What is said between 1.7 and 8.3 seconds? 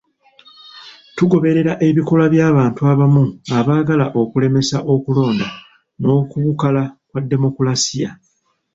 ebikolwa by'abantu abamu abaagala okulemesa okulonda n'okubukala kwa demokulaasiya.